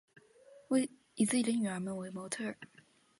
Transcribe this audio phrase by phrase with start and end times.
[1.13, 2.57] 以自己女儿们为模特儿